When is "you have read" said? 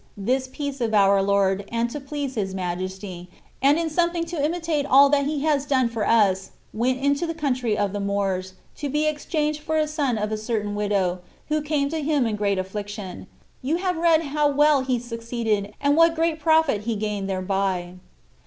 13.61-14.23